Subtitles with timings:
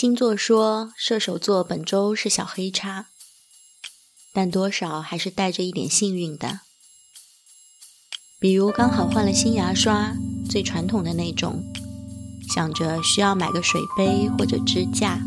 [0.00, 3.06] 星座说射手座本周是小黑叉，
[4.32, 6.60] 但多少还是带着一点幸运的。
[8.38, 10.14] 比如刚好换了新牙刷，
[10.48, 11.64] 最传统的那种，
[12.48, 15.18] 想着需要买个水杯或者支架，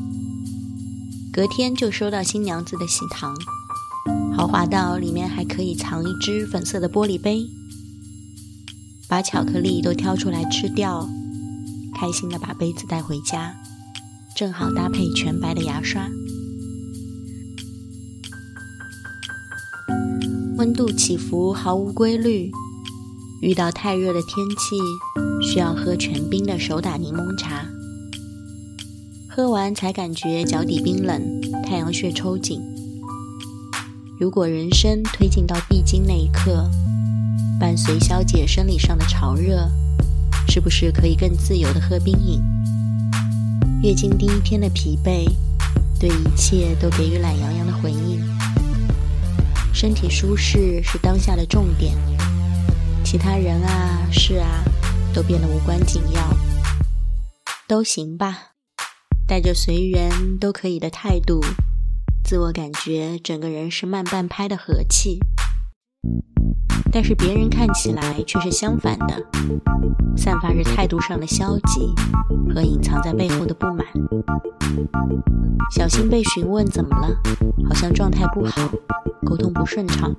[1.34, 3.36] 隔天就收到新娘子的喜糖，
[4.38, 7.46] 豪华到里面还可以藏一只粉色的玻璃杯，
[9.10, 11.10] 把巧克力都挑出来吃掉，
[11.94, 13.54] 开心的把杯子带回家。
[14.42, 16.10] 正好搭配全白的牙刷。
[20.58, 22.52] 温度起伏毫无规律，
[23.44, 27.64] 遇到太热的天气，需要喝全冰的手打柠檬茶。
[29.30, 31.22] 喝完才感觉脚底冰冷，
[31.62, 32.60] 太阳穴抽紧。
[34.20, 36.68] 如果人生推进到必经那一刻，
[37.60, 39.70] 伴随消解生理上的潮热，
[40.48, 42.42] 是不是可以更自由的喝冰饮？
[43.84, 45.28] 月经第一天的疲惫，
[46.00, 48.22] 对一切都给予懒洋洋的回应。
[49.74, 51.96] 身体舒适是当下的重点，
[53.04, 54.64] 其他人啊事啊
[55.16, 56.22] 都变得无关紧要，
[57.68, 58.52] 都行吧。
[59.28, 61.44] 带着随缘都可以的态度，
[62.24, 65.18] 自我感觉整个人是慢半拍的和气。
[66.92, 69.26] 但是别人看起来却是相反的，
[70.18, 71.94] 散发着态度上的消极
[72.54, 73.86] 和隐藏在背后的不满。
[75.72, 77.16] 小心被询问怎么了，
[77.68, 78.70] 好像状态不好，
[79.26, 80.14] 沟通不顺畅。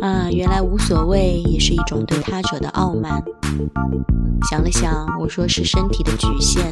[0.00, 3.20] 啊，原来无所谓也是一种对他者的傲慢。
[4.48, 6.70] 想了想，我说是身体的局限，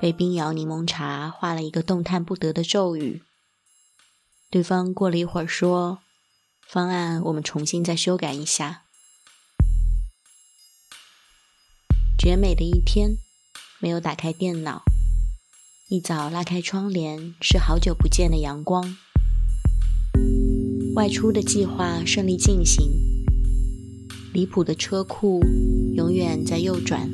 [0.00, 3.22] 被冰摇柠檬茶画了一个动弹不得的咒语。
[4.50, 5.98] 对方过了一会儿说。
[6.72, 8.84] 方案我们重新再修改一下。
[12.16, 13.16] 绝美的一天，
[13.80, 14.84] 没有打开电脑，
[15.88, 18.96] 一早拉开窗帘，是好久不见的阳光。
[20.94, 22.88] 外出的计划顺利进行，
[24.32, 25.40] 离谱的车库
[25.96, 27.10] 永远在右转，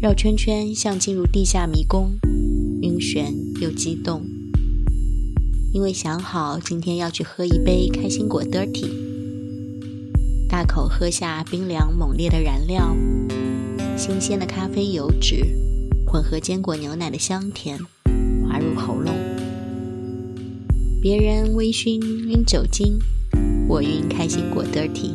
[0.00, 2.18] 绕圈圈像进入地下迷宫，
[2.80, 4.33] 晕眩又激动。
[5.74, 8.88] 因为想好今天要去喝一杯开心果 dirty，
[10.48, 12.96] 大口喝下冰凉猛烈的燃料，
[13.96, 15.44] 新鲜的咖啡油脂
[16.06, 17.76] 混合坚果牛奶的香甜，
[18.46, 19.12] 滑入喉咙。
[21.02, 23.00] 别人微醺晕酒精，
[23.66, 25.10] 我晕开心果 dirty。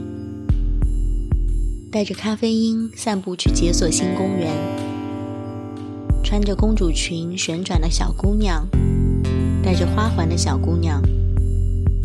[1.89, 4.53] 带着咖啡因散步去解锁新公园，
[6.21, 8.67] 穿着公主裙旋转的小姑娘。
[9.79, 11.01] 着花环的小姑娘，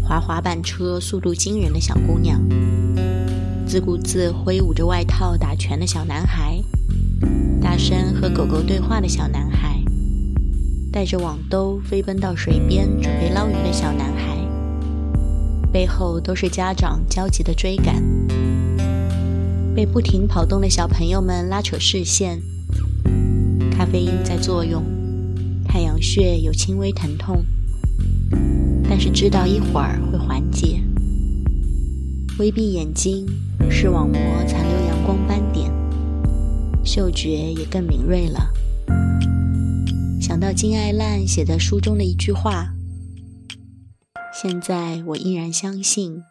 [0.00, 2.40] 滑滑板车速度惊人的小姑娘，
[3.66, 6.62] 自顾自挥舞着外套打拳的小男孩，
[7.60, 9.82] 大声和狗狗对话的小男孩，
[10.92, 14.38] 带着网兜飞奔到水边准备捞鱼的小男孩，
[15.72, 18.00] 背后都是家长焦急的追赶，
[19.74, 22.40] 被不停跑动的小朋友们拉扯视线，
[23.72, 24.80] 咖啡因在作用，
[25.66, 27.44] 太阳穴有轻微疼痛。
[28.88, 30.80] 但是知道一会儿会缓解。
[32.38, 33.26] 微闭眼睛，
[33.70, 35.70] 视网膜残留阳光斑点，
[36.84, 38.52] 嗅觉也更敏锐了。
[40.20, 42.74] 想到金爱烂写在书中的一句话
[44.34, 46.22] ：“现在我依然相信，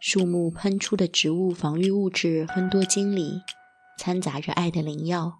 [0.00, 3.40] 树木喷出的植物防御物质芬多精里
[3.98, 5.38] 掺杂着爱的灵药。”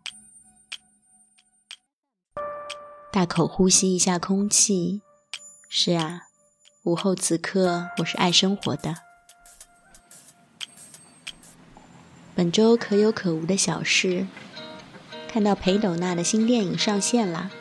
[3.13, 5.03] 大口呼吸一下空气。
[5.73, 6.23] 是啊，
[6.83, 8.97] 午后此刻，我是爱生活的。
[12.35, 14.27] 本周可有可无的小事，
[15.29, 17.53] 看到裴斗娜的新电影上线啦，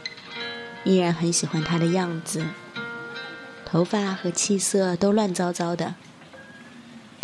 [0.84, 2.44] 依然很喜欢她的样子，
[3.64, 5.94] 头发和气色都乱糟糟的，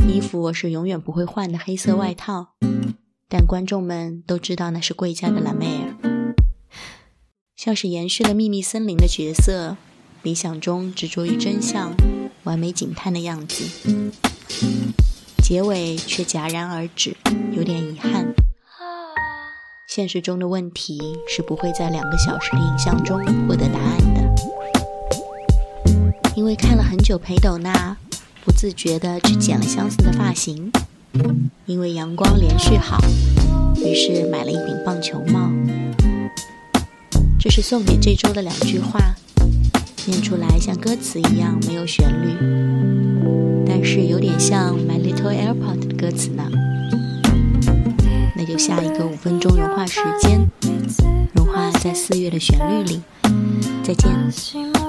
[0.07, 2.53] 衣服我是永远不会换的黑色外套，
[3.27, 6.35] 但观众们都知道那是贵家的蓝妹儿，
[7.55, 9.77] 像是延续了秘密森林的角色。
[10.25, 11.93] 理想中执着于真相、
[12.45, 13.63] 完美警探的样子，
[15.43, 17.15] 结尾却戛然而止，
[17.51, 18.33] 有点遗憾。
[19.85, 20.99] 现实中的问题
[21.29, 24.35] 是不会在两个小时的影像中获得答案的。
[26.35, 27.95] 因为看了很久裴斗娜，
[28.43, 30.71] 不自觉地去剪了相似的发型。
[31.67, 32.97] 因为阳光连续好，
[33.75, 35.51] 于是买了一顶棒球帽。
[37.39, 39.13] 这是送给这周的两句话。
[40.07, 46.43] 念出来像歌词一样没有旋律，但是有点像《My Little Airport》的歌词呢。
[48.35, 50.47] 那就下一个五分钟融化时间，
[51.33, 53.01] 融化在四月的旋律里。
[53.83, 54.84] 再见。